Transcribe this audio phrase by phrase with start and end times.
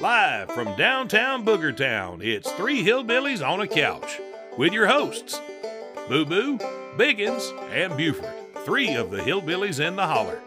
[0.00, 4.18] Live from downtown Boogertown, it's Three Hillbillies on a Couch
[4.56, 5.38] with your hosts,
[6.08, 6.56] Boo Boo,
[6.96, 8.32] Biggins, and Buford,
[8.64, 10.40] three of the hillbillies in the holler.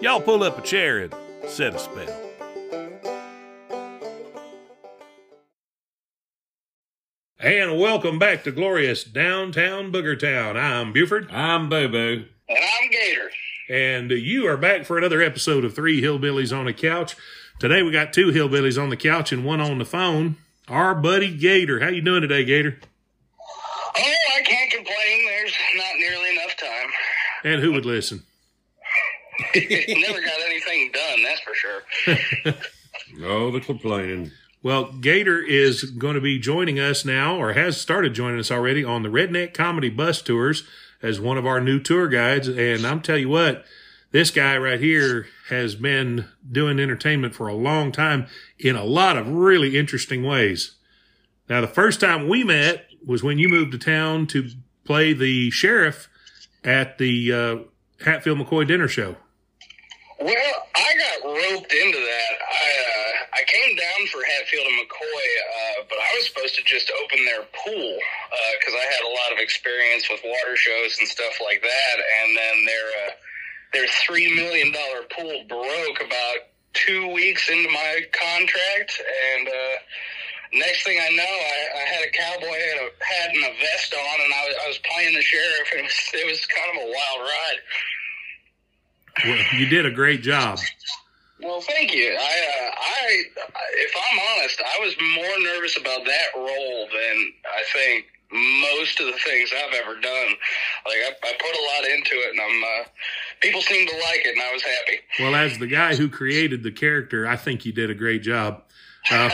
[0.00, 1.12] Y'all pull up a chair and
[1.48, 2.16] set a spell.
[7.40, 10.56] And welcome back to glorious downtown Boogertown.
[10.56, 11.28] I'm Buford.
[11.32, 12.24] I'm Boo Boo.
[12.48, 13.30] And I'm Gater.
[13.68, 17.16] And you are back for another episode of Three Hillbillies on a Couch.
[17.60, 20.36] Today we got two hillbillies on the couch and one on the phone.
[20.66, 21.80] Our buddy Gater.
[21.80, 22.78] How you doing today, Gater?
[23.38, 25.26] Oh, I can't complain.
[25.26, 26.90] There's not nearly enough time.
[27.44, 28.22] And who would listen?
[29.54, 32.54] Never got anything done, that's for sure.
[33.22, 34.30] Oh, the complaining.
[34.62, 38.84] Well, Gater is going to be joining us now, or has started joining us already
[38.84, 40.62] on the Redneck Comedy Bus Tours
[41.02, 42.46] as one of our new tour guides.
[42.46, 43.64] And I'm tell you what,
[44.12, 48.26] this guy right here has been doing entertainment for a long time
[48.58, 50.76] in a lot of really interesting ways.
[51.48, 54.50] Now, the first time we met was when you moved to town to
[54.84, 56.08] play the sheriff
[56.64, 59.16] at the uh, Hatfield McCoy dinner show.
[60.20, 62.32] Well, I got roped into that.
[62.44, 66.64] I uh, I came down for Hatfield and McCoy, uh, but I was supposed to
[66.64, 67.96] just open their pool
[68.60, 71.96] because I had a lot of experience with water shows and stuff like that.
[71.96, 73.12] And then their uh,
[73.72, 76.36] their three million dollar pool broke about
[76.72, 79.02] two weeks into my contract,
[79.34, 79.76] and uh,
[80.52, 83.94] next thing I know, I, I had a cowboy hat, a hat and a vest
[83.94, 85.72] on, and I was, I was playing the sheriff.
[85.74, 87.60] It was it was kind of a wild ride.
[89.24, 90.58] Well, you did a great job.
[91.42, 92.10] Well, thank you.
[92.10, 93.22] I, uh, I,
[93.74, 99.06] if I'm honest, I was more nervous about that role than I think most of
[99.06, 100.28] the things I've ever done.
[100.86, 102.62] Like I, I put a lot into it, and I'm.
[102.64, 102.84] Uh,
[103.40, 104.98] people seem to like it, and I was happy.
[105.18, 108.62] Well, as the guy who created the character, I think you did a great job.
[109.10, 109.30] Uh,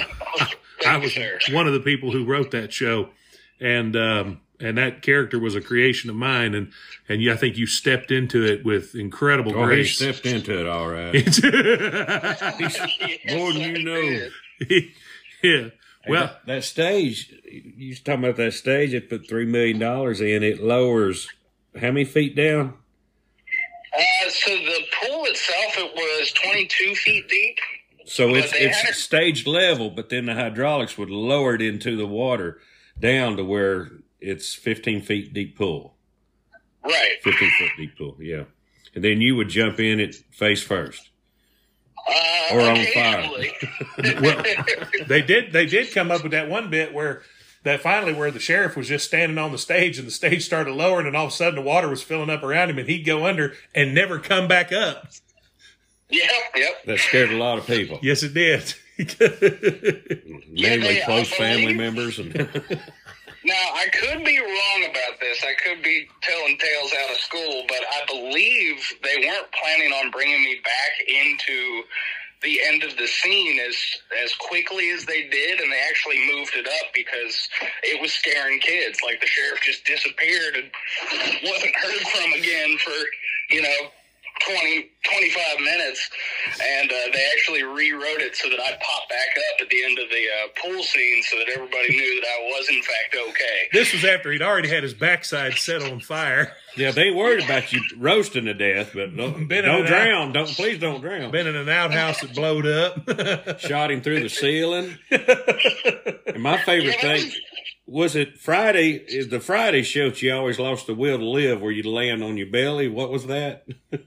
[0.87, 1.39] I was Sir.
[1.51, 3.09] one of the people who wrote that show,
[3.61, 6.71] and um, and that character was a creation of mine, and
[7.09, 9.97] and you, I think you stepped into it with incredible Oh, he grace.
[9.97, 11.13] stepped into it all right.
[12.61, 14.29] Yes, More than you I know.
[15.43, 15.69] yeah.
[16.09, 20.43] Well, that, that stage, you was talking about that stage, it put $3 million in,
[20.43, 21.29] it lowers
[21.81, 22.75] how many feet down?
[23.95, 27.59] Uh, so the pool itself, it was 22 feet deep.
[28.07, 31.97] So But it's they had stage level, but then the hydraulics would lower it into
[31.97, 32.61] the water
[32.99, 33.91] down to where
[34.21, 35.97] it's 15 feet deep pool.
[36.85, 37.17] Right.
[37.23, 38.45] 15 foot deep pool, yeah.
[38.95, 41.11] And then you would jump in it face first.
[42.09, 43.29] Uh, Or on fire.
[44.21, 44.43] well,
[45.07, 47.23] they did they did come up with that one bit where
[47.65, 50.73] that finally where the sheriff was just standing on the stage and the stage started
[50.73, 53.03] lowering and all of a sudden the water was filling up around him and he'd
[53.03, 55.09] go under and never come back up.
[56.09, 56.85] yep, yep.
[56.85, 57.99] That scared a lot of people.
[58.03, 58.73] Yes, it did.
[60.49, 62.19] Mainly they- I close family members.
[62.21, 62.33] And
[63.45, 65.06] Now, I could be wrong about
[65.37, 65.45] this.
[65.45, 70.11] I could be telling tales out of school, but I believe they weren't planning on
[70.11, 71.83] bringing me back into
[72.43, 73.77] the end of the scene as
[74.23, 77.49] as quickly as they did, and they actually moved it up because
[77.83, 79.01] it was scaring kids.
[79.05, 80.71] Like the sheriff just disappeared and
[81.43, 82.93] wasn't heard from again for
[83.51, 83.91] you know
[84.45, 86.11] 20, 25 minutes,
[86.63, 89.99] and uh, they actually rewrote it so that I popped back up at the end
[89.99, 93.69] of the uh, pool scene, so that everybody knew that I was in fact okay.
[93.73, 96.53] this was after he'd already had his backside set on fire.
[96.77, 100.33] yeah, they worried about you roasting to death, but don't, don't and drown.
[100.33, 101.31] Don't please don't drown.
[101.31, 103.61] Been in an outhouse that blowed up.
[103.61, 104.99] Shot him through the ceiling.
[106.27, 107.33] And my favorite Yeah, that thing
[107.87, 108.93] was it Friday.
[108.93, 112.23] Is the Friday show that you always lost the will to live, where you'd land
[112.23, 112.89] on your belly?
[112.89, 113.67] What was that?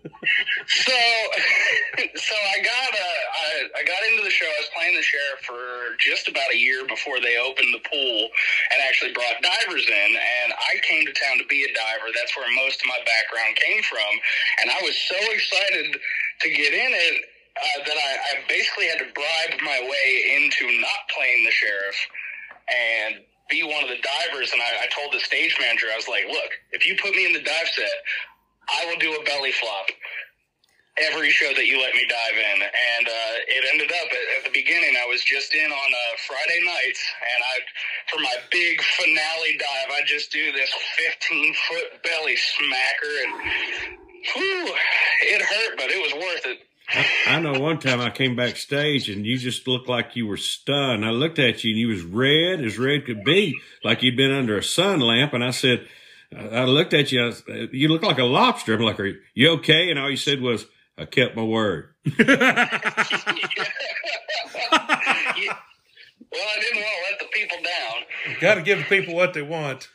[0.69, 0.93] So,
[2.15, 4.45] so I got uh, I, I got into the show.
[4.45, 8.29] I was playing the sheriff for just about a year before they opened the pool
[8.69, 10.09] and actually brought divers in.
[10.13, 12.13] And I came to town to be a diver.
[12.13, 14.11] That's where most of my background came from.
[14.61, 17.15] And I was so excited to get in it
[17.57, 21.97] uh, that I, I basically had to bribe my way into not playing the sheriff
[22.69, 24.51] and be one of the divers.
[24.53, 27.25] And I, I told the stage manager, I was like, look, if you put me
[27.25, 27.97] in the dive set,
[28.69, 29.89] I will do a belly flop
[30.99, 32.61] every show that you let me dive in.
[32.61, 36.13] And uh, it ended up at, at the beginning, I was just in on uh,
[36.27, 37.55] Friday nights, and I,
[38.11, 43.33] for my big finale dive, I just do this 15 foot belly smacker, and
[44.33, 44.75] whew,
[45.31, 46.59] it hurt, but it was worth it.
[47.27, 51.05] I know one time I came backstage and you just looked like you were stunned.
[51.05, 54.31] I looked at you and you was red as red could be, like you'd been
[54.31, 55.33] under a sun lamp.
[55.33, 55.87] And I said,
[56.35, 58.73] I looked at you, I was, you look like a lobster.
[58.73, 59.89] I'm like, are you okay?
[59.89, 60.65] And all you said was,
[60.97, 61.93] I kept my word.
[62.03, 62.37] yeah, well,
[66.43, 68.03] I didn't want to let the people down.
[68.41, 69.89] Got to give the people what they want.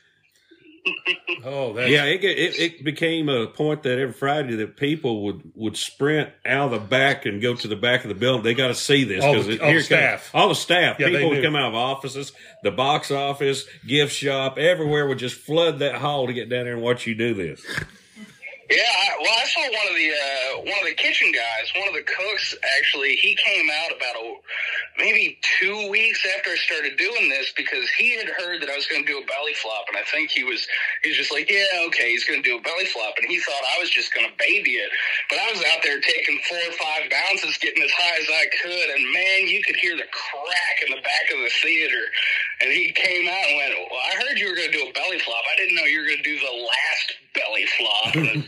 [1.47, 5.25] Oh, that's, Yeah, it, get- it it became a point that every Friday that people
[5.25, 8.43] would would sprint out of the back and go to the back of the building.
[8.43, 10.31] They got to see this All the- all the here it comes- staff.
[10.33, 12.33] all the staff, Yeah, people would come out of offices,
[12.63, 16.75] the box office, gift shop, everywhere would just flood that hall to get down there
[16.75, 17.63] and watch you do this.
[18.71, 21.87] Yeah, I, well, I saw one of the uh, one of the kitchen guys, one
[21.89, 22.57] of the cooks.
[22.79, 24.35] Actually, he came out about a
[24.99, 28.87] maybe two weeks after I started doing this because he had heard that I was
[28.87, 30.67] going to do a belly flop, and I think he was
[31.03, 33.41] he was just like, yeah, okay, he's going to do a belly flop, and he
[33.41, 34.91] thought I was just going to baby it,
[35.31, 38.45] but I was out there taking four or five bounces, getting as high as I
[38.63, 42.05] could, and man, you could hear the crack in the back of the theater.
[42.63, 44.93] And he came out and went, "Well, I heard you were going to do a
[44.93, 45.43] belly flop.
[45.53, 48.45] I didn't know you were going to do the last belly flop." And?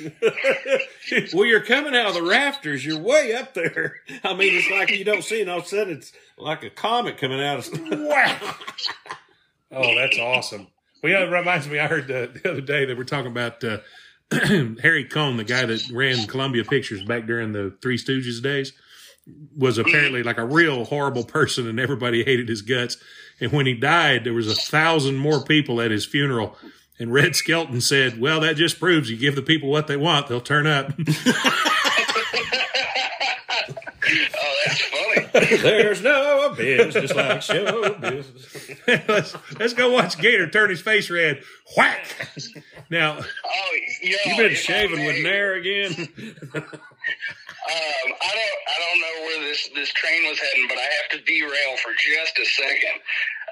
[1.34, 2.84] well, you're coming out of the rafters.
[2.84, 3.96] You're way up there.
[4.24, 5.48] I mean, it's like you don't see it.
[5.48, 7.90] All of a sudden, it's like a comet coming out of.
[7.90, 8.54] wow.
[9.72, 10.68] Oh, that's awesome.
[11.02, 11.78] Well, yeah, it reminds me.
[11.78, 13.78] I heard the, the other day they were talking about uh,
[14.30, 18.72] Harry Cohn, the guy that ran Columbia Pictures back during the Three Stooges days,
[19.56, 22.96] was apparently like a real horrible person, and everybody hated his guts.
[23.40, 26.56] And when he died, there was a thousand more people at his funeral.
[26.98, 30.28] And Red Skelton said, "Well, that just proves you give the people what they want,
[30.28, 30.92] they'll turn up."
[34.08, 35.56] oh, that's funny.
[35.58, 38.70] There's no business just like show business.
[39.08, 41.42] let's, let's go watch Gater turn his face red.
[41.76, 42.06] Whack!
[42.90, 46.08] Now, Oh, yo, You been shaving with Nair again?
[47.66, 51.08] Um, I don't, I don't know where this this train was heading, but I have
[51.18, 53.00] to derail for just a second.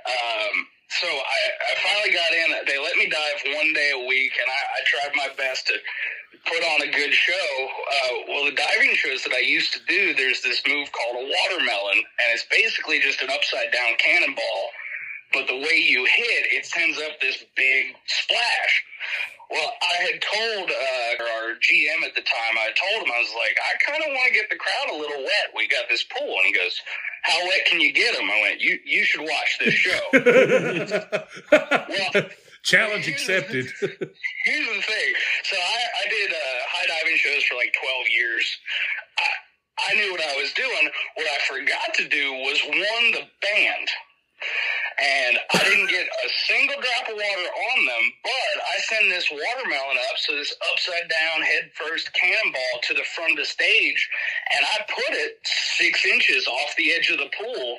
[0.07, 0.67] Um,
[1.01, 2.49] so I, I finally got in.
[2.67, 5.75] They let me dive one day a week, and I, I tried my best to
[6.47, 7.49] put on a good show.
[7.61, 11.27] Uh, well, the diving shows that I used to do, there's this move called a
[11.27, 14.65] watermelon, and it's basically just an upside down cannonball.
[15.33, 18.85] But the way you hit, it sends up this big splash.
[19.55, 23.31] Well, I had told uh, our GM at the time, I told him, I was
[23.39, 25.55] like, I kind of want to get the crowd a little wet.
[25.55, 26.35] We got this pool.
[26.43, 26.83] And he goes,
[27.23, 28.27] How wet can you get them?
[28.29, 30.03] I went, You, you should watch this show.
[31.55, 32.27] well,
[32.65, 33.71] challenge accepted.
[33.81, 35.11] here's the thing.
[35.45, 38.59] So I, I did uh, high diving shows for like 12 years.
[39.23, 39.31] I,
[39.91, 40.91] I knew what I was doing.
[41.15, 43.89] What I forgot to do was warn the band.
[45.01, 49.27] And I didn't get a single drop of water on them, but I send this
[49.31, 54.09] watermelon up, so this upside down head first cannonball to the front of the stage,
[54.55, 55.39] and I put it
[55.79, 57.79] six inches off the edge of the pool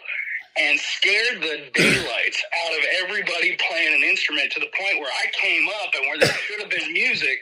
[0.58, 5.32] and scared the daylights out of everybody playing an instrument to the point where I
[5.32, 7.40] came up and where there should have been music,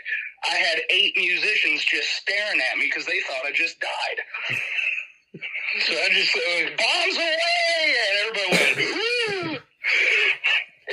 [0.50, 4.20] I had eight musicians just staring at me because they thought I just died.
[5.82, 9.53] So I just uh, bombs away, and everybody went.
[9.53, 9.53] Woo!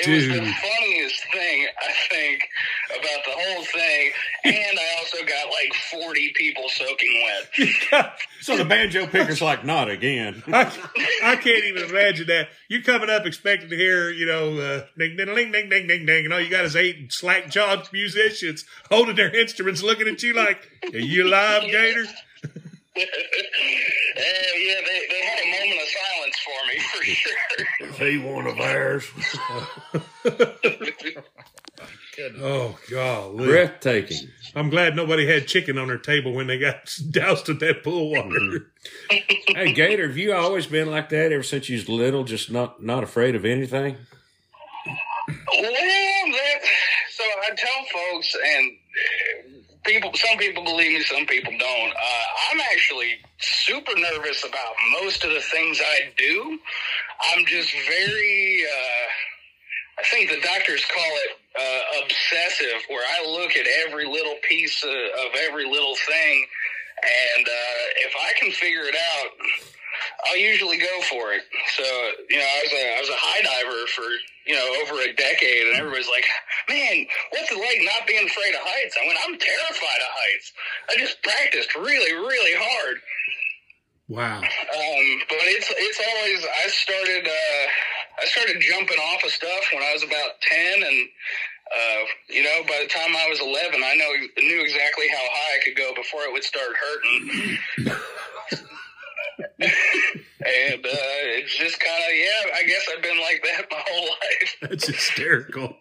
[0.02, 2.48] It was the funniest thing I think
[2.90, 4.10] about the whole thing,
[4.44, 8.12] and I also got like forty people soaking wet.
[8.40, 10.42] so the banjo picker's like, not again.
[10.48, 10.72] I,
[11.22, 12.48] I can't even imagine that.
[12.68, 16.06] You're coming up expecting to hear, you know, uh, ding, ding, ding, ding, ding, ding,
[16.06, 20.22] ding, and all you got is eight slack jawed musicians holding their instruments, looking at
[20.22, 22.06] you like, "Are you alive, Gater?"
[22.96, 28.08] Uh, yeah, they, they had a moment of silence for me for sure.
[28.08, 29.06] He one of ours.
[32.40, 33.46] Oh, golly.
[33.46, 34.28] Breathtaking.
[34.54, 38.10] I'm glad nobody had chicken on their table when they got doused with that pool
[38.10, 38.66] water.
[39.08, 42.24] Hey Gater, have you always been like that ever since you was little?
[42.24, 43.96] Just not not afraid of anything?
[45.28, 46.60] Well, that,
[47.10, 48.72] so I tell folks, and
[49.84, 51.92] people, some people believe me, some people don't.
[51.92, 56.58] Uh, I'm actually super nervous about most of the things I do.
[57.32, 58.64] I'm just very.
[58.64, 59.06] Uh,
[60.00, 64.82] I think the doctors call it uh, obsessive, where I look at every little piece
[64.82, 66.46] of, of every little thing,
[67.36, 69.30] and uh, if I can figure it out,
[70.28, 71.42] I'll usually go for it.
[71.76, 71.84] So
[72.28, 74.08] you know, I was a I was a high diver for
[74.46, 76.24] you know over a decade, and everybody's like,
[76.70, 80.52] "Man, what's it like not being afraid of heights?" I went, "I'm terrified of heights.
[80.88, 83.02] I just practiced really, really hard."
[84.10, 84.38] Wow.
[84.42, 87.64] Um, but it's it's always I started uh,
[88.22, 91.08] I started jumping off of stuff when I was about ten, and
[91.70, 94.10] uh, you know by the time I was eleven, I know
[94.42, 97.58] knew exactly how high I could go before it would start hurting.
[100.42, 102.50] and uh, it's just kind of yeah.
[102.58, 104.56] I guess I've been like that my whole life.
[104.62, 105.76] That's hysterical.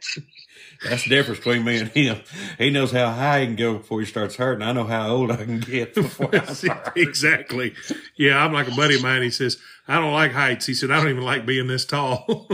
[0.83, 2.21] That's the difference between me and him.
[2.57, 4.65] He knows how high he can go before he starts hurting.
[4.65, 7.73] I know how old I can get before I start exactly.
[8.15, 9.21] Yeah, I'm like a buddy of mine.
[9.21, 9.57] He says,
[9.87, 10.65] I don't like heights.
[10.67, 12.47] He said, I don't even like being this tall.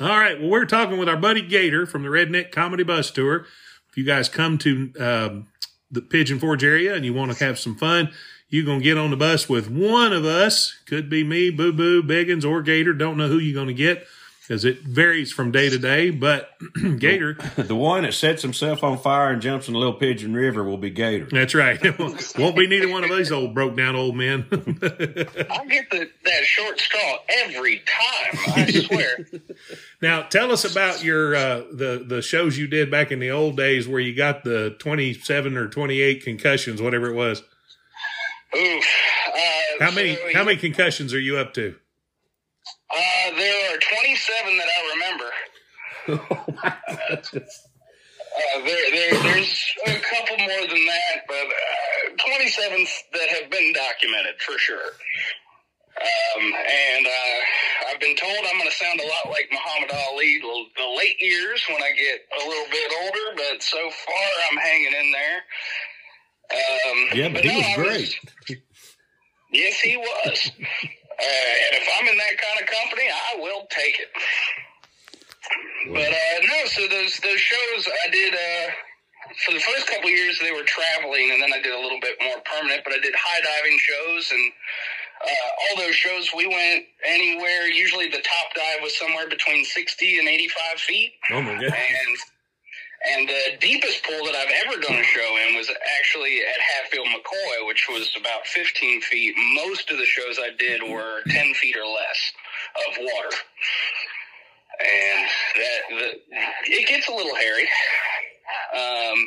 [0.01, 0.41] All right.
[0.41, 3.47] Well, we're talking with our buddy Gater from the Redneck Comedy Bus Tour.
[3.89, 5.47] If you guys come to um,
[5.89, 8.11] the Pigeon Forge area and you want to have some fun,
[8.49, 10.77] you're going to get on the bus with one of us.
[10.87, 12.93] Could be me, Boo Boo, Biggins, or Gater.
[12.93, 14.05] Don't know who you're going to get
[14.47, 16.11] because it varies from day to day.
[16.11, 16.51] But
[16.99, 20.63] Gater, The one that sets himself on fire and jumps in the Little Pigeon River
[20.65, 21.27] will be Gater.
[21.31, 21.81] that's right.
[22.39, 24.47] Won't be neither one of these old broke down old men.
[24.53, 28.39] I get the, that short straw every time.
[28.57, 29.27] I swear.
[30.03, 33.57] Now, tell us about your uh, the the shows you did back in the old
[33.57, 37.43] days where you got the twenty seven or twenty eight concussions, whatever it was.
[38.57, 38.85] Oof.
[39.29, 41.75] Uh, How many so, how many concussions are you up to?
[42.91, 45.31] Uh, there are 27 that I remember.
[48.35, 53.73] Uh, there, there, there's a couple more than that, but uh, 27 that have been
[53.73, 54.91] documented for sure.
[56.03, 60.41] Um, and uh, I've been told I'm going to sound a lot like Muhammad Ali
[60.41, 64.59] the, the late years when I get a little bit older, but so far I'm
[64.59, 65.39] hanging in there.
[66.91, 68.61] Um, Yeah, but he no, was great.
[69.53, 70.51] Yes, he was.
[71.21, 74.11] Uh, and if I'm in that kind of company, I will take it.
[75.93, 78.67] But uh, no, so those those shows I did uh,
[79.45, 82.01] for the first couple of years they were traveling, and then I did a little
[82.01, 82.83] bit more permanent.
[82.85, 84.53] But I did high diving shows, and
[85.23, 87.67] uh, all those shows we went anywhere.
[87.69, 91.65] Usually the top dive was somewhere between sixty and eighty five feet, Oh my god!
[91.65, 92.17] and
[93.13, 95.69] and the deepest pool that I've ever done a show in was
[95.99, 99.35] actually at Hatfield McCoy, which was about 15 feet.
[99.55, 102.33] Most of the shows I did were 10 feet or less
[102.89, 103.37] of water.
[104.81, 106.21] And that, the,
[106.73, 107.69] it gets a little hairy.
[108.75, 109.27] Um,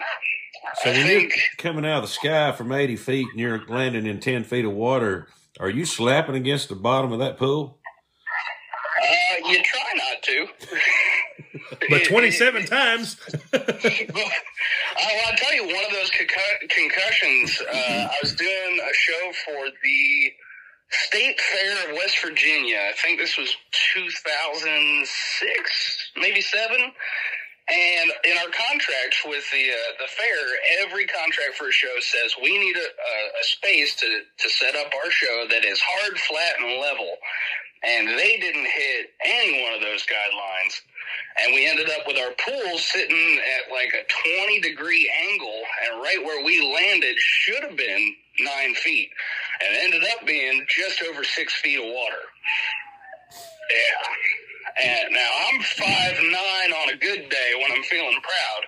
[0.84, 4.06] So I when you're coming out of the sky from 80 feet and you're landing
[4.06, 5.28] in 10 feet of water,
[5.60, 7.80] are you slapping against the bottom of that pool?
[9.02, 10.48] uh, you try not to.
[11.90, 13.18] But twenty seven times.
[13.54, 19.32] well, I'll tell you, one of those concu- concussions, uh, I was doing a show
[19.46, 20.34] for the
[20.90, 22.78] State Fair of West Virginia.
[22.90, 23.56] I think this was
[23.96, 26.92] 2006, maybe seven.
[27.70, 32.34] And in our contract with the uh, the fair, every contract for a show says
[32.42, 36.18] we need a, a, a space to to set up our show that is hard,
[36.18, 37.18] flat, and level.
[37.84, 40.82] And they didn't hit any one of those guidelines.
[41.44, 44.04] And we ended up with our pool sitting at like a
[44.38, 49.10] 20 degree angle, and right where we landed should have been nine feet,
[49.62, 52.24] and ended up being just over six feet of water.
[53.70, 54.84] Yeah.
[54.84, 58.64] And now I'm five nine on a good day when I'm feeling proud.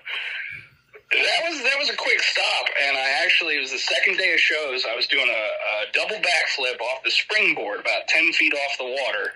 [1.10, 4.32] That was that was a quick stop, and I actually it was the second day
[4.32, 4.86] of shows.
[4.88, 8.84] I was doing a, a double backflip off the springboard, about ten feet off the
[8.84, 9.32] water,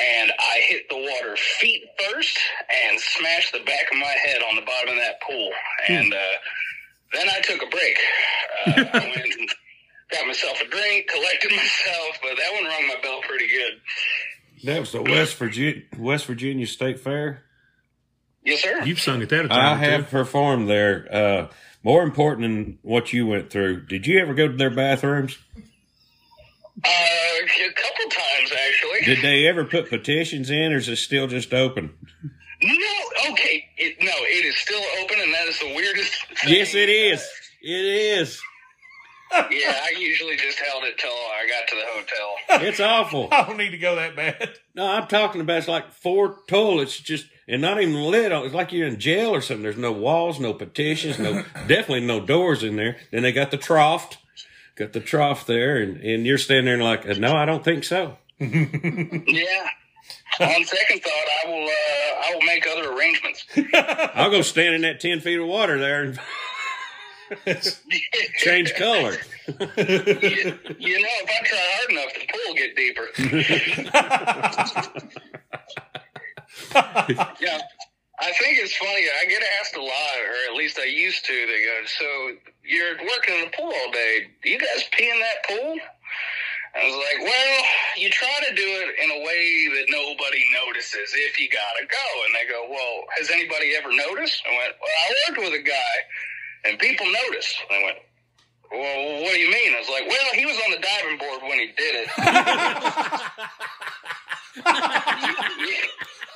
[0.00, 2.38] and I hit the water feet first
[2.88, 5.50] and smashed the back of my head on the bottom of that pool.
[5.88, 6.18] And uh,
[7.14, 7.98] then I took a break.
[8.66, 9.48] Uh, I went and
[10.10, 14.64] got myself a drink, collected myself, but that one rung my bell pretty good.
[14.64, 17.44] That was the West Virginia West Virginia State Fair.
[18.44, 18.82] Yes, sir.
[18.84, 19.58] You've sung at that a time.
[19.58, 19.90] I or two.
[19.90, 21.08] have performed there.
[21.12, 21.48] Uh,
[21.82, 23.86] more important than what you went through.
[23.86, 25.38] Did you ever go to their bathrooms?
[26.84, 28.67] Uh, a couple times actually.
[29.04, 31.94] Did they ever put petitions in, or is it still just open?
[32.60, 36.12] No, okay, it, no, it is still open, and that is the weirdest.
[36.38, 36.54] Thing.
[36.54, 37.26] Yes, it is.
[37.62, 38.40] It is.
[39.32, 42.66] yeah, I usually just held it till I got to the hotel.
[42.66, 43.28] It's awful.
[43.32, 44.58] I don't need to go that bad.
[44.74, 48.46] No, I'm talking about it's like four toilets just and not even lit on.
[48.46, 49.62] It's like you're in jail or something.
[49.62, 52.96] There's no walls, no petitions, no definitely no doors in there.
[53.12, 54.16] Then they got the trough,
[54.76, 57.64] got the trough there, and and you're standing there and like, uh, no, I don't
[57.64, 58.16] think so.
[58.40, 59.68] Yeah.
[60.40, 61.64] On second thought, I will.
[61.64, 63.44] Uh, I will make other arrangements.
[64.14, 66.18] I'll go stand in that ten feet of water there and
[68.38, 69.16] change color.
[69.48, 73.06] you, you know, if I try hard enough, the pool will get deeper.
[77.40, 77.60] yeah.
[78.20, 79.06] I think it's funny.
[79.20, 81.32] I get asked a lot, or at least I used to.
[81.32, 82.04] They go, "So
[82.64, 84.26] you're working in the pool all day?
[84.42, 85.78] Do you guys pee in that pool?"
[86.78, 87.64] I was like, "Well,
[87.96, 92.24] you try to do it in a way that nobody notices if you gotta go."
[92.26, 95.62] And they go, "Well, has anybody ever noticed?" I went, "Well, I worked with a
[95.62, 95.94] guy,
[96.64, 97.98] and people noticed." I went,
[98.70, 101.42] "Well, what do you mean?" I was like, "Well, he was on the diving board
[101.42, 102.08] when he did it."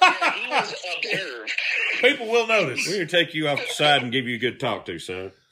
[0.02, 1.52] yeah, he was observed.
[2.00, 2.86] People will notice.
[2.88, 5.30] We're gonna take you off the side and give you a good talk to, son.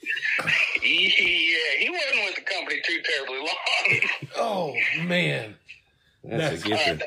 [1.73, 4.01] Yeah, he wasn't with the company too terribly long.
[4.37, 4.75] Oh
[5.05, 5.57] man.
[6.25, 7.03] That's, That's- a gift.
[7.03, 7.07] Uh,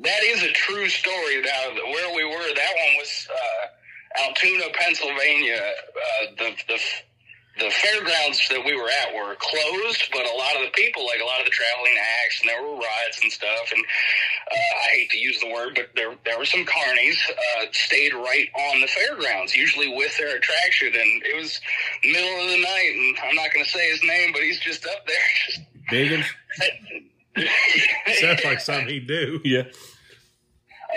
[0.00, 1.40] that is a true story.
[1.42, 5.60] Now, where we were, that one was uh, Altoona, Pennsylvania.
[5.60, 6.80] Uh, the the
[7.58, 11.20] the fairgrounds that we were at were closed, but a lot of the people, like
[11.20, 13.72] a lot of the traveling acts, and there were rides and stuff.
[13.74, 17.66] And uh, I hate to use the word, but there there were some carnies uh,
[17.72, 20.88] stayed right on the fairgrounds, usually with their attraction.
[20.88, 21.60] And it was
[22.04, 24.86] middle of the night, and I'm not going to say his name, but he's just
[24.86, 25.16] up there.
[25.46, 25.60] Just,
[25.90, 26.26] Biggins?
[28.20, 29.40] Sounds like something he'd do.
[29.44, 29.64] Yeah.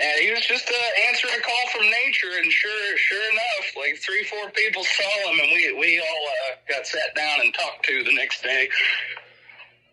[0.00, 3.96] And he was just uh, answering a call from nature, and sure, sure enough, like
[3.98, 7.84] three, four people saw him, and we we all uh, got sat down and talked
[7.86, 8.68] to the next day.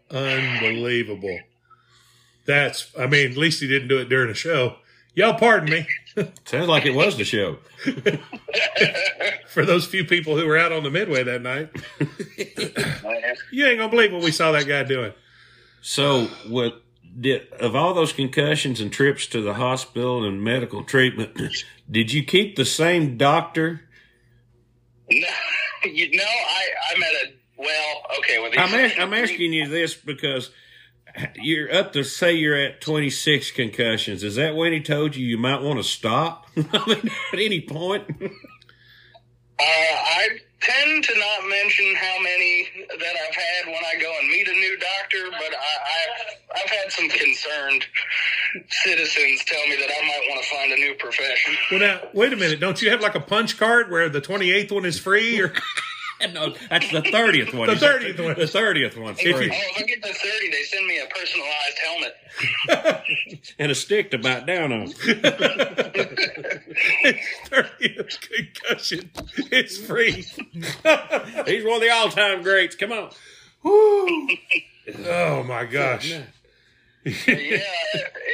[0.09, 1.39] Unbelievable.
[2.45, 4.77] That's I mean, at least he didn't do it during a show.
[5.15, 5.87] Y'all pardon me.
[6.45, 7.57] Sounds like it was the show.
[9.47, 11.69] For those few people who were out on the midway that night.
[13.51, 15.11] You ain't gonna believe what we saw that guy doing.
[15.81, 16.83] So, what
[17.19, 21.37] did of all those concussions and trips to the hospital and medical treatment,
[21.91, 23.81] did you keep the same doctor?
[25.09, 25.27] No,
[25.85, 28.39] you know, I I'm at a well, okay.
[28.39, 30.49] With I'm, ask, I'm asking you this because
[31.35, 34.23] you're up to say you're at 26 concussions.
[34.23, 36.47] Is that when he told you you might want to stop?
[36.55, 38.05] I mean, at any point.
[38.21, 38.29] Uh,
[39.59, 40.29] I
[40.61, 44.53] tend to not mention how many that I've had when I go and meet a
[44.53, 46.38] new doctor, but I, I've
[46.71, 47.85] I've had some concerned
[48.69, 51.55] citizens tell me that I might want to find a new profession.
[51.71, 54.51] Well now wait a minute, don't you have like a punch card where the twenty
[54.51, 55.53] eighth one is free or
[56.33, 57.69] no, that's the 30th one.
[57.69, 58.35] The 30th one.
[58.35, 59.13] The 30th one.
[59.17, 62.13] If you- Oh, if I get the 30, they send me a personalized helmet.
[63.59, 64.87] and a stick to bite down on.
[67.45, 69.09] thirtieth concussion
[69.51, 70.11] It's free.
[70.11, 70.35] He's
[70.83, 72.75] one of the all-time greats.
[72.75, 73.11] Come on.
[73.65, 76.13] Oh my gosh.
[77.05, 77.63] Yeah,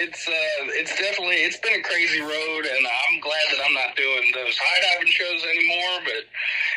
[0.02, 3.96] it's uh, it's definitely it's been a crazy road, and I'm glad that I'm not
[3.96, 6.02] doing those high diving shows anymore.
[6.02, 6.24] But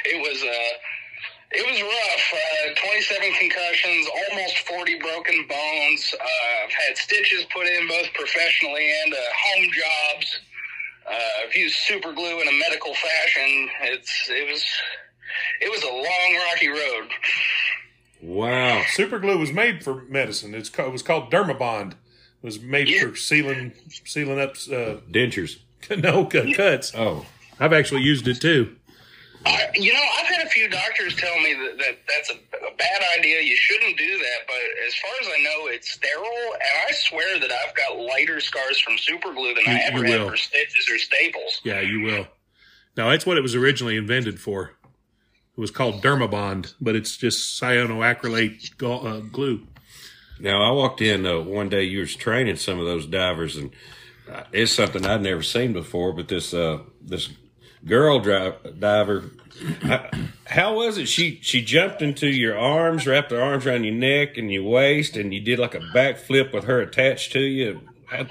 [0.05, 0.73] it was uh,
[1.57, 2.25] it was rough.
[2.37, 6.13] Uh, 27 concussions, almost 40 broken bones.
[6.13, 10.41] Uh, I've had stitches put in both professionally and uh, home jobs.
[11.09, 13.69] Uh, I've used super glue in a medical fashion.
[13.97, 14.65] It's it was
[15.61, 17.09] it was a long rocky road.
[18.21, 18.83] Wow.
[18.89, 20.55] Super glue was made for medicine.
[20.55, 21.93] It's called, it was called Dermabond.
[21.93, 21.97] It
[22.47, 23.03] was made Yeah.
[23.09, 23.73] for sealing
[24.05, 25.59] sealing up uh, Dentures.
[25.97, 26.93] no cut- cuts.
[26.95, 27.27] Oh.
[27.61, 28.77] I've actually used it too.
[29.47, 32.75] I, you know, I've had a few doctors tell me that, that that's a, a
[32.77, 33.41] bad idea.
[33.41, 34.39] You shouldn't do that.
[34.47, 38.41] But as far as I know, it's sterile, and I swear that I've got lighter
[38.41, 40.31] scars from super glue than I ever had will.
[40.31, 41.61] for stitches or staples.
[41.65, 42.27] Yeah, you will.
[42.97, 44.73] Now, that's what it was originally invented for.
[45.59, 49.67] It was called Dermabond, but it's just cyanoacrylate gu- uh, glue.
[50.39, 51.83] Now I walked in uh, one day.
[51.83, 53.73] You was training some of those divers, and
[54.33, 56.13] uh, it's something I'd never seen before.
[56.13, 57.31] But this uh, this
[57.85, 59.33] girl dri- diver,
[60.47, 61.09] how was it?
[61.09, 65.17] She she jumped into your arms, wrapped her arms around your neck and your waist,
[65.17, 67.81] and you did like a backflip with her attached to you.
[68.07, 68.29] How-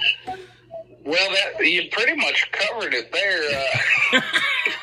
[1.04, 3.66] Well, that you pretty much covered it there.
[4.14, 4.22] Uh,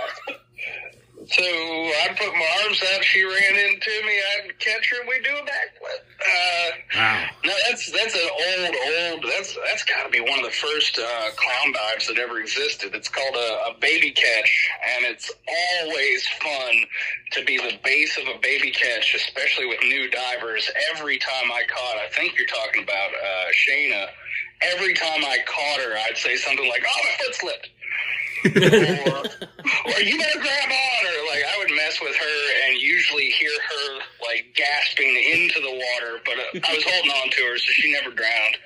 [1.35, 3.05] so I'd put my arms out.
[3.05, 4.15] She ran into me.
[4.39, 5.01] I'd catch her.
[5.01, 6.01] and We do a backflip.
[6.21, 7.27] Uh, Wow.
[7.45, 8.75] No, that's that's an old,
[9.13, 9.25] old.
[9.29, 12.95] That's that's got to be one of the first uh, clown dives that ever existed.
[12.95, 15.31] It's called a, a baby catch, and it's
[15.83, 16.85] always fun
[17.33, 20.71] to be the base of a baby catch, especially with new divers.
[20.95, 24.07] Every time I caught, I think you're talking about uh, Shayna.
[24.63, 27.71] Every time I caught her, I'd say something like, "Oh, my foot slipped."
[28.45, 31.27] Or, or you better grab on her.
[31.31, 33.95] Like I would mess with her and usually hear her
[34.29, 37.93] like gasping into the water, but uh, I was holding on to her so she
[37.93, 38.57] never drowned.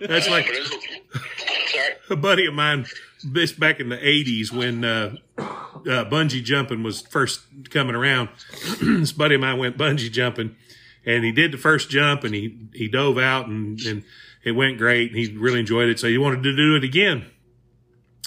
[0.00, 0.70] That's Uh, like was-
[1.72, 1.94] sorry.
[2.10, 2.86] a buddy of mine,
[3.24, 8.28] this back in the '80s when uh, uh, bungee jumping was first coming around.
[8.82, 10.56] this buddy of mine went bungee jumping,
[11.04, 14.04] and he did the first jump, and he he dove out, and and
[14.44, 15.10] it went great.
[15.10, 17.26] And he really enjoyed it, so he wanted to do it again.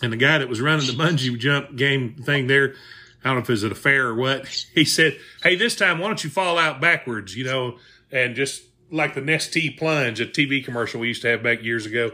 [0.01, 2.75] And the guy that was running the bungee jump game thing there,
[3.23, 5.75] I don't know if it was at a fair or what, he said, Hey, this
[5.75, 7.77] time, why don't you fall out backwards, you know,
[8.11, 11.85] and just like the Nestea plunge, a TV commercial we used to have back years
[11.85, 12.11] ago.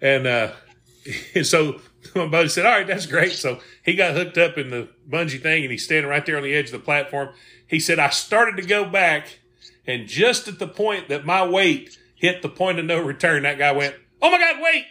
[0.00, 0.52] And, uh,
[1.34, 1.80] and so
[2.14, 3.32] my buddy said, All right, that's great.
[3.32, 6.42] So he got hooked up in the bungee thing and he's standing right there on
[6.42, 7.30] the edge of the platform.
[7.66, 9.40] He said, I started to go back,
[9.86, 13.58] and just at the point that my weight hit the point of no return, that
[13.58, 14.84] guy went, Oh my God, wait!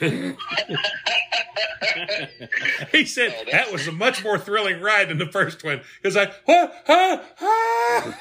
[2.92, 5.80] he said Oh, that was a much more thrilling ride than the first one.
[6.00, 8.16] Because I, ah, ah, ah,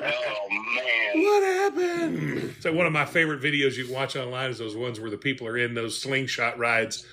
[0.00, 1.22] Oh man.
[1.22, 2.54] what happened?
[2.60, 5.18] So one of my favorite videos you can watch online is those ones where the
[5.18, 7.04] people are in those slingshot rides,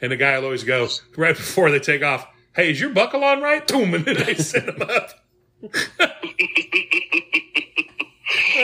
[0.00, 2.26] and the guy will always go right before they take off.
[2.54, 3.66] Hey, is your buckle on right?
[3.66, 5.10] Boom, and then they set them up.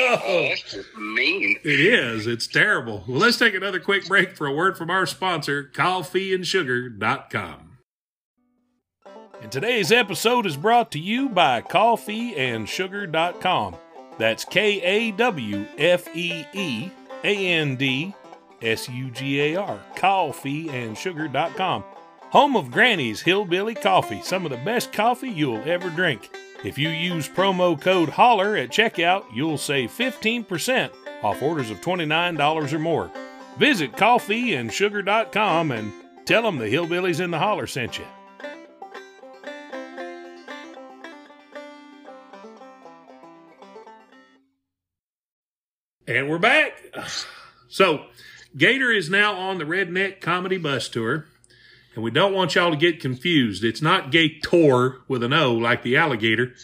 [0.03, 1.59] Oh, oh, that's just mean.
[1.63, 2.27] it is.
[2.27, 3.05] It's terrible.
[3.07, 7.67] Well, let's take another quick break for a word from our sponsor, kawfeeandsugar.com.
[9.43, 13.77] And today's episode is brought to you by kawfeeandsugar.com.
[14.19, 16.91] That's K A W F E E
[17.25, 18.15] A N D
[18.61, 19.81] S U G A R.
[19.97, 21.85] Kawfeeandsugar.com.
[22.31, 26.31] Home of Granny's Hillbilly Coffee, some of the best coffee you'll ever drink.
[26.63, 30.91] If you use promo code HOLLER at checkout, you'll save 15%
[31.23, 33.11] off orders of $29 or more.
[33.59, 35.93] Visit kawfeeandsugar.com and
[36.27, 38.05] tell them the Hillbillies in the Holler sent you.
[46.07, 46.73] And we're back.
[47.73, 48.07] So,
[48.57, 51.29] Gater is now on the Redneck Comedy Bus Tour,
[52.01, 53.63] and we don't want y'all to get confused.
[53.63, 56.55] It's not Gator with an O like the alligator,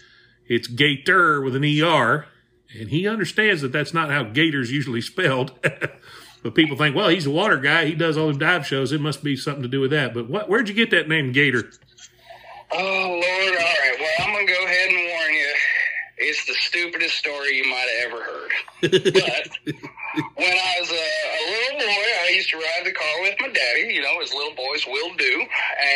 [0.49, 2.25] it's Gater with an ER,
[2.73, 5.53] and he understands that that's not how Gator's usually spelled.
[6.43, 9.01] but people think, well, he's a water guy, he does all the dive shows, it
[9.03, 10.15] must be something to do with that.
[10.15, 11.71] But what, where'd you get that name, Gater?
[12.73, 13.57] Oh Lord!
[13.59, 13.97] All right.
[14.01, 15.55] Well, I'm gonna go ahead and warn you.
[16.17, 18.53] It's the stupidest story you might have ever heard.
[20.17, 20.95] But when I was a,
[21.89, 23.95] a I used to ride the car with my daddy.
[23.95, 25.45] You know, as little boys will do.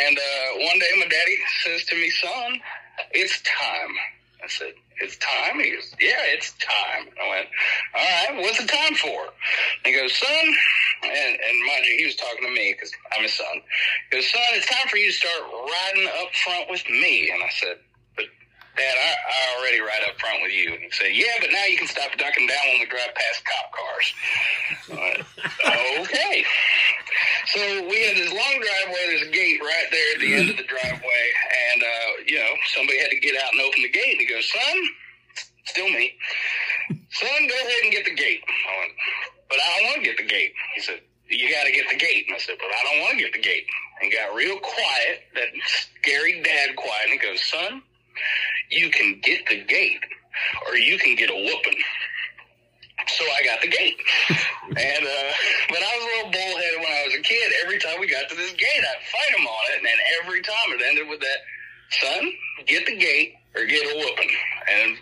[0.05, 2.59] And uh, one day, my daddy says to me, "Son,
[3.11, 3.95] it's time."
[4.43, 7.47] I said, "It's time." He goes, "Yeah, it's time." I went,
[7.95, 9.29] "All right, what's the time for?"
[9.85, 10.45] He goes, "Son,"
[11.03, 13.61] and, and mind you, he was talking to me because I'm his son.
[14.09, 17.43] He goes, "Son, it's time for you to start riding up front with me." And
[17.43, 17.90] I said, "But
[18.81, 21.77] Dad, I, I already ride up front with you." And said, "Yeah, but now you
[21.77, 24.07] can stop ducking down when we drive past cop cars."
[24.89, 25.21] Went,
[26.01, 26.41] okay.
[27.53, 29.03] So we had this long driveway.
[29.05, 31.25] There's a gate right there at the end of the driveway,
[31.69, 34.17] and uh, you know somebody had to get out and open the gate.
[34.17, 34.77] And he goes, "Son,
[35.65, 36.17] still me,
[37.13, 38.93] son, go ahead and get the gate." I went,
[39.49, 41.97] "But I don't want to get the gate." He said, "You got to get the
[42.01, 43.67] gate." And I said, "But I don't want to get the gate."
[44.01, 45.53] And got real quiet, that
[46.01, 47.83] scary dad quiet, and he goes, "Son,
[48.71, 50.01] you can get the gate,
[50.67, 51.81] or you can get a whooping."
[53.07, 53.97] So I got the gate.
[54.69, 55.31] and, uh,
[55.69, 57.51] but I was a little bullheaded when I was a kid.
[57.63, 59.77] Every time we got to this gate, I'd fight him on it.
[59.77, 61.39] And then every time it ended with that,
[61.89, 62.31] son,
[62.67, 64.29] get the gate or get a whooping.
[64.69, 64.97] And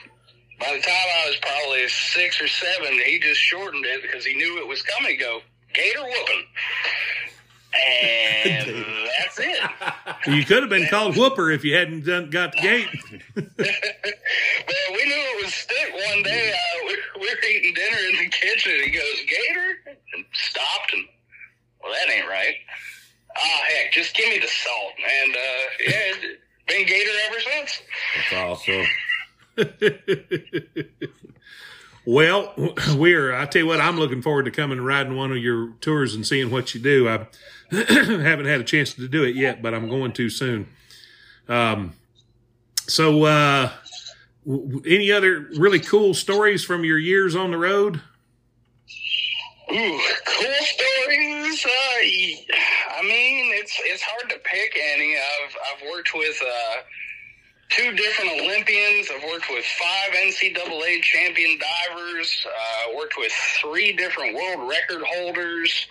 [0.59, 4.35] by the time I was probably six or seven, he just shortened it because he
[4.35, 5.19] knew it was coming.
[5.19, 5.41] Go,
[5.73, 6.43] gate or whooping.
[7.73, 8.67] And
[9.19, 9.59] that's it.
[10.27, 12.89] You could have been called Whooper if you hadn't done, got the gate.
[14.67, 16.51] Well, we knew it was stick one day.
[16.51, 18.73] Uh, we, we were eating dinner in the kitchen.
[18.73, 19.77] And he goes, Gater?
[20.13, 20.93] And stopped.
[20.93, 21.05] And,
[21.81, 22.53] well, that ain't right.
[23.35, 24.93] Ah, heck, just give me the salt.
[25.23, 25.39] And, uh,
[25.87, 27.81] yeah, it's been Gater ever since.
[28.29, 28.33] That's
[29.57, 31.05] awesome.
[32.05, 32.53] Well,
[32.95, 35.73] we're, I tell you what, I'm looking forward to coming and riding one of your
[35.79, 37.07] tours and seeing what you do.
[37.07, 37.27] I
[37.87, 40.67] haven't had a chance to do it yet, but I'm going to soon.
[41.47, 41.93] Um,
[42.87, 43.71] so, uh,
[44.45, 48.01] w- any other really cool stories from your years on the road?
[49.71, 51.65] Ooh, cool stories.
[51.65, 51.69] Uh,
[52.97, 55.15] I mean, it's it's hard to pick any.
[55.15, 56.75] I've I've worked with uh,
[57.69, 59.09] two different Olympians.
[59.13, 62.45] I've worked with five NCAA champion divers.
[62.47, 65.87] Uh, worked with three different world record holders.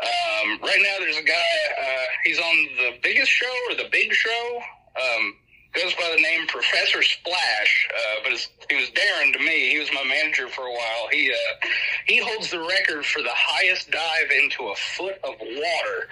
[0.00, 1.52] Um, right now, there's a guy.
[1.78, 4.60] Uh, he's on the biggest show or the big show.
[4.96, 5.34] Um,
[5.72, 9.70] goes by the name Professor Splash, uh, but he was Darren to me.
[9.70, 11.08] He was my manager for a while.
[11.12, 11.66] He uh,
[12.06, 16.08] he holds the record for the highest dive into a foot of water.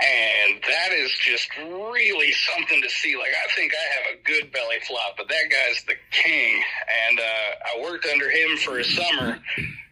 [0.00, 3.16] And that is just really something to see.
[3.16, 6.62] Like, I think I have a good belly flop, but that guy's the king.
[7.08, 9.40] And uh, I worked under him for a summer.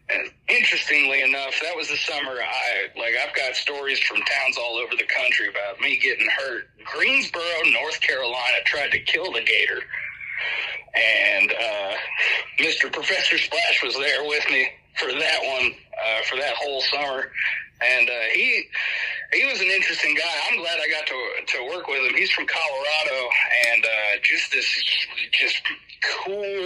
[0.08, 4.76] And interestingly enough, that was the summer I like I've got stories from towns all
[4.76, 6.68] over the country about me getting hurt.
[6.84, 7.42] Greensboro,
[7.72, 9.82] North Carolina tried to kill the gator.
[10.94, 11.94] And uh,
[12.60, 12.92] Mr.
[12.92, 17.30] Professor Splash was there with me for that one, uh, for that whole summer.
[17.82, 18.64] And uh, he
[19.32, 20.34] he was an interesting guy.
[20.48, 22.14] I'm glad I got to to work with him.
[22.16, 23.28] He's from Colorado,
[23.68, 24.84] and uh, just this
[25.32, 25.60] just
[26.24, 26.65] cool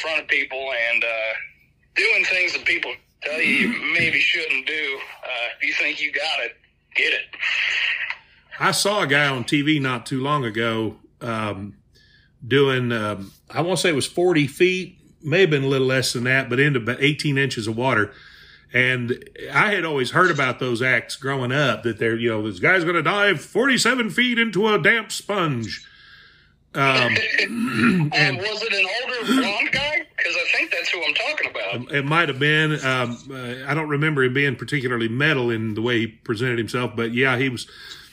[0.00, 1.32] front of people and uh,
[1.94, 4.98] doing things that people tell you you maybe shouldn't do.
[5.22, 6.56] Uh, if you think you got it,
[6.94, 7.24] get it.
[8.58, 11.76] I saw a guy on TV not too long ago um,
[12.46, 16.12] doing, um, I won't say it was 40 feet, may have been a little less
[16.12, 18.12] than that, but into about 18 inches of water.
[18.72, 22.60] And I had always heard about those acts growing up that they're, you know, this
[22.60, 25.86] guy's going to dive 47 feet into a damp sponge.
[26.74, 26.82] Um,
[27.40, 29.89] and was it an older blonde guy?
[30.80, 31.94] That's who I'm talking about.
[31.94, 32.72] It might have been.
[32.84, 36.92] Um, uh, I don't remember him being particularly metal in the way he presented himself,
[36.96, 37.68] but yeah, he was.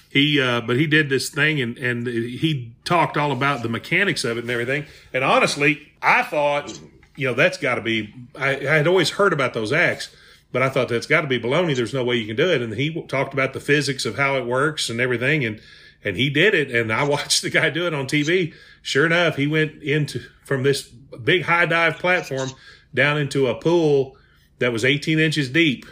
[0.10, 4.24] He, uh, but he did this thing and, and he talked all about the mechanics
[4.24, 4.86] of it and everything.
[5.14, 6.80] And honestly, I thought,
[7.16, 8.14] you know, that's got to be.
[8.36, 10.16] I, I had always heard about those acts
[10.54, 11.76] but I thought that's got to be baloney.
[11.76, 12.62] There's no way you can do it.
[12.62, 15.44] And he talked about the physics of how it works and everything.
[15.46, 15.62] And,
[16.04, 16.72] and he did it.
[16.72, 18.54] And I watched the guy do it on TV.
[18.82, 22.50] Sure enough, he went into from this big high dive platform
[22.94, 24.18] down into a pool
[24.60, 25.86] that was 18 inches deep.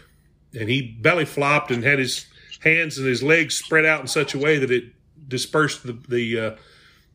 [0.58, 2.26] And he belly flopped and had his
[2.62, 4.86] hands and his legs spread out in such a way that it
[5.28, 6.56] dispersed the, the, uh,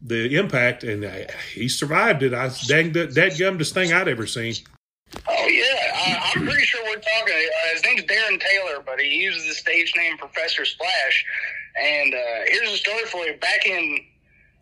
[0.03, 0.85] the impact.
[0.85, 2.35] And I, he survived it.
[2.35, 4.55] I dang, that gummed thing I'd ever seen.
[6.35, 7.35] Yeah, I, am pretty sure we're talking.
[7.35, 11.25] Uh, his name's Darren Taylor, but he uses the stage name Professor Splash.
[11.81, 13.35] And uh, here's a story for you.
[13.35, 14.01] Back in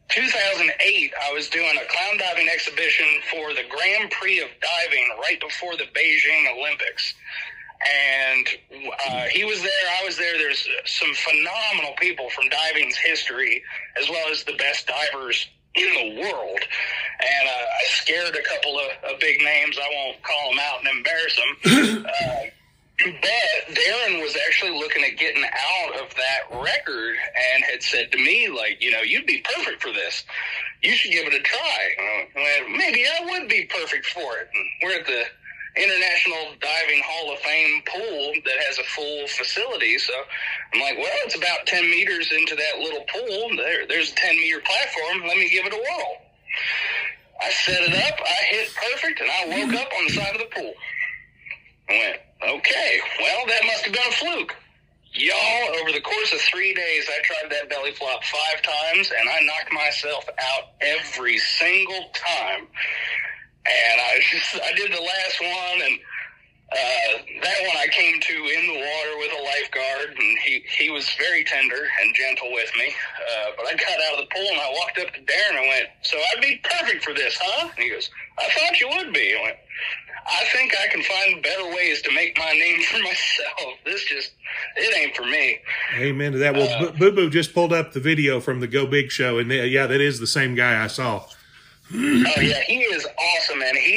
[0.09, 5.40] 2008, I was doing a clown diving exhibition for the Grand Prix of diving right
[5.40, 7.14] before the Beijing Olympics.
[8.33, 8.48] And
[9.09, 10.37] uh, he was there, I was there.
[10.37, 13.62] There's some phenomenal people from diving's history,
[14.00, 16.61] as well as the best divers in the world.
[16.61, 19.78] And uh, I scared a couple of, of, big names.
[19.78, 22.07] I won't call them out and embarrass them.
[22.22, 22.48] uh,
[22.98, 27.16] but Darren was actually looking at getting out of that record
[27.54, 30.24] and had said to me, like, you know, you'd be perfect for this.
[30.83, 31.88] You should give it a try.
[31.98, 34.48] Uh, well, maybe I would be perfect for it.
[34.52, 35.24] And we're at the
[35.79, 39.99] International Diving Hall of Fame pool that has a full facility.
[39.99, 40.12] So
[40.75, 43.57] I'm like, well, it's about 10 meters into that little pool.
[43.57, 45.27] There, there's a 10 meter platform.
[45.27, 46.17] Let me give it a whirl.
[47.41, 48.19] I set it up.
[48.21, 50.75] I hit perfect, and I woke up on the side of the pool.
[51.88, 54.55] I went, okay, well, that must have been a fluke.
[55.14, 59.29] Y'all, over the course of three days, I tried that belly flop five times, and
[59.29, 62.67] I knocked myself out every single time.
[63.68, 65.98] And I just, I did the last one, and
[66.70, 70.90] uh, that one I came to in the water with a lifeguard, and he, he
[70.90, 72.88] was very tender and gentle with me.
[72.88, 75.59] Uh, but I got out of the pool and I walked up to Darren and
[75.59, 77.70] I went, So I'd be perfect for this, huh?
[77.74, 79.35] And he goes, I thought you would be.
[79.35, 79.57] I went,
[80.26, 83.78] I think I can find better ways to make my name for myself.
[83.87, 84.33] This just,
[84.76, 85.61] it ain't for me.
[85.96, 86.52] Amen to that.
[86.52, 89.50] Well, uh, Boo Boo just pulled up the video from the Go Big show, and
[89.50, 91.24] yeah, that is the same guy I saw
[91.94, 92.87] oh yeah, he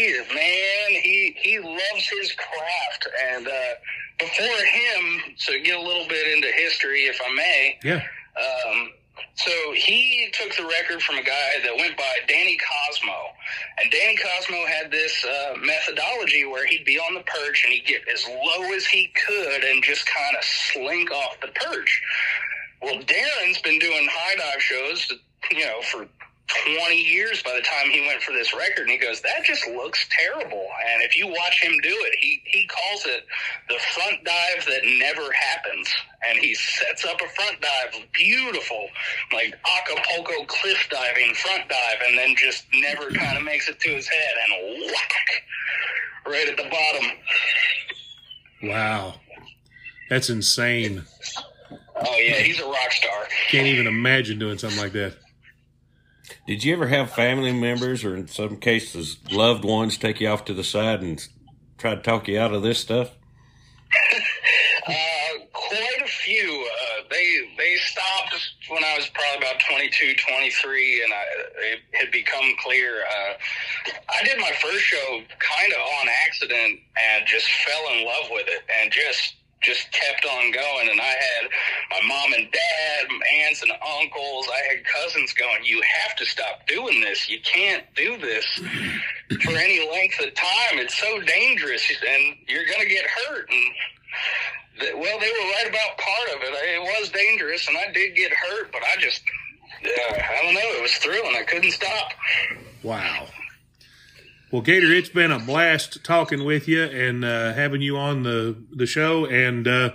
[0.04, 1.02] is awesome, and he is man.
[1.02, 3.74] He he loves his craft, and uh,
[4.20, 7.80] before him, so get a little bit into history, if I may.
[7.84, 8.04] Yeah.
[8.38, 8.92] Um,
[9.36, 13.18] so he took the record from a guy that went by Danny Cosmo,
[13.82, 17.86] and Danny Cosmo had this uh, methodology where he'd be on the perch and he'd
[17.86, 22.02] get as low as he could and just kind of slink off the perch.
[22.82, 25.12] Well, Darren's been doing high dive shows,
[25.52, 26.08] you know, for
[26.66, 28.84] 20 years by the time he went for this record.
[28.84, 30.68] And he goes, that just looks terrible.
[30.94, 33.26] And if you watch him do it, he, he calls it
[33.70, 35.90] the front dive that never happens.
[36.28, 38.88] And he sets up a front dive, beautiful,
[39.34, 43.90] like Acapulco cliff diving front dive, and then just never kind of makes it to
[43.90, 45.44] his head and whack
[46.28, 47.12] right at the bottom.
[48.64, 49.16] Wow.
[50.10, 51.04] That's insane.
[51.96, 53.28] Oh, yeah, he's a rock star.
[53.50, 55.16] Can't even imagine doing something like that.
[56.52, 60.44] Did you ever have family members, or in some cases, loved ones, take you off
[60.44, 61.26] to the side and
[61.78, 63.12] try to talk you out of this stuff?
[64.86, 64.94] uh,
[65.54, 66.68] quite a few.
[66.68, 68.36] Uh, they they stopped
[68.68, 71.24] when I was probably about 22, 23, and I,
[71.72, 72.96] it had become clear.
[73.00, 78.30] Uh, I did my first show kind of on accident and just fell in love
[78.30, 80.90] with it, and just just kept on going.
[80.90, 81.50] And I had
[81.92, 83.08] my mom and dad,
[83.46, 84.48] aunts and uncles.
[84.48, 87.30] I had cousins going, you have to stop doing this.
[87.30, 88.46] You can't do this
[89.44, 90.80] for any length of time.
[90.80, 93.50] It's so dangerous and you're going to get hurt.
[93.50, 96.54] And well, they were right about part of it.
[96.54, 99.22] It was dangerous and I did get hurt, but I just,
[99.86, 100.62] uh, I don't know.
[100.62, 101.36] It was thrilling.
[101.36, 102.12] I couldn't stop.
[102.84, 103.28] Wow.
[104.52, 108.58] Well, Gater, it's been a blast talking with you and uh, having you on the
[108.70, 109.92] the show, and uh,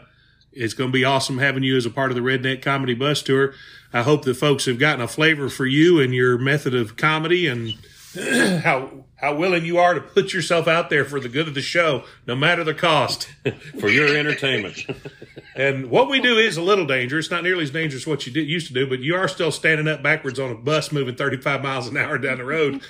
[0.57, 3.23] it's going to be awesome having you as a part of the Redneck Comedy Bus
[3.23, 3.55] Tour.
[3.93, 7.47] I hope that folks have gotten a flavor for you and your method of comedy,
[7.47, 7.75] and
[8.63, 11.63] how how willing you are to put yourself out there for the good of the
[11.63, 13.29] show, no matter the cost,
[13.81, 14.79] for your entertainment.
[15.55, 18.33] and what we do is a little dangerous, not nearly as dangerous as what you
[18.33, 21.15] did, used to do, but you are still standing up backwards on a bus moving
[21.15, 22.83] 35 miles an hour down the road.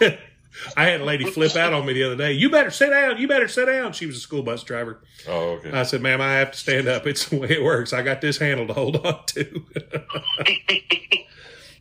[0.76, 2.32] I had a lady flip out on me the other day.
[2.32, 3.18] You better sit down.
[3.18, 3.92] You better sit down.
[3.92, 5.00] She was a school bus driver.
[5.28, 5.72] Oh, okay.
[5.72, 7.06] I said, ma'am, I have to stand up.
[7.06, 7.92] It's the way it works.
[7.92, 9.42] I got this handle to hold on to.
[9.76, 10.00] uh,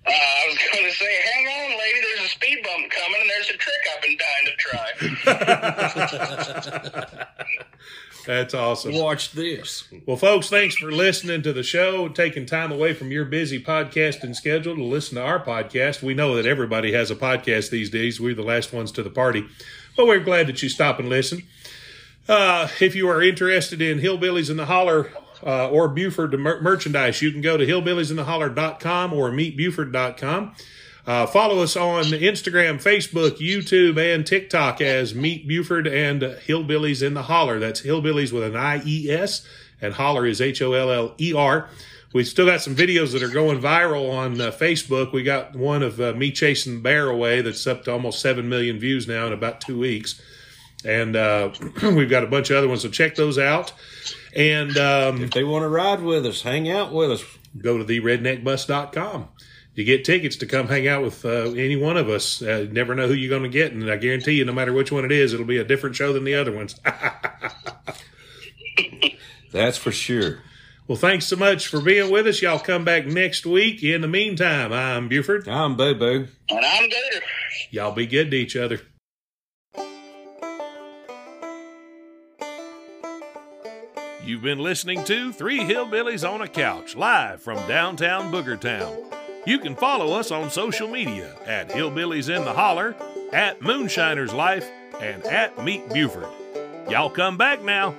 [0.07, 2.01] I was going to say, hang on, lady.
[2.01, 4.55] There's a speed bump coming, and there's a trick I've been dying to
[7.11, 7.27] try.
[8.25, 8.95] That's awesome.
[8.95, 9.83] Watch this.
[10.05, 14.35] Well, folks, thanks for listening to the show, taking time away from your busy podcasting
[14.35, 16.01] schedule to listen to our podcast.
[16.01, 18.19] We know that everybody has a podcast these days.
[18.19, 19.45] We're the last ones to the party,
[19.97, 21.43] but we're glad that you stop and listen.
[22.27, 25.11] Uh, if you are interested in Hillbillies in the Holler
[25.45, 30.55] uh, or Buford mer- merchandise, you can go to hillbilliesintheholler.com or meetbuford.com.
[31.05, 37.13] Uh, follow us on Instagram, Facebook, YouTube, and TikTok as Meet Buford and Hillbillies in
[37.13, 37.59] the Holler.
[37.59, 39.45] That's Hillbillies with an I E S,
[39.81, 41.67] and Holler is H O L L E R.
[42.13, 45.11] We've still got some videos that are going viral on uh, Facebook.
[45.11, 48.47] We got one of uh, me chasing the bear away that's up to almost 7
[48.47, 50.21] million views now in about two weeks.
[50.85, 51.49] And uh,
[51.81, 53.73] we've got a bunch of other ones, so check those out.
[54.35, 57.23] And um, if they want to ride with us, hang out with us,
[57.57, 59.27] go to theredneckbus.com
[59.75, 62.41] you get tickets to come hang out with uh, any one of us.
[62.41, 64.91] Uh, never know who you're going to get, and I guarantee you, no matter which
[64.91, 66.79] one it is, it'll be a different show than the other ones.
[69.51, 70.39] That's for sure.
[70.87, 72.41] Well, thanks so much for being with us.
[72.41, 73.83] Y'all come back next week.
[73.83, 75.47] In the meantime, I'm Buford.
[75.47, 76.27] I'm Boo Boo.
[76.49, 77.25] And I'm Gater.
[77.71, 78.81] Y'all be good to each other.
[84.25, 89.13] You've been listening to Three Hillbillies on a Couch, live from downtown Boogertown.
[89.45, 92.95] You can follow us on social media at Hillbillies in the Holler,
[93.33, 94.69] at Moonshiners Life,
[95.01, 96.29] and at Meet Buford.
[96.89, 97.93] Y'all come back now.